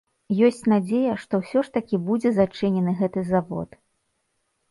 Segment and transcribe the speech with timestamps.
[0.45, 3.77] Ёсць надзея, што ўсё ж такі будзе зачынены гэты завод.